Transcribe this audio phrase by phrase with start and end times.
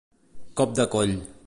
[0.61, 1.15] Cop de coll.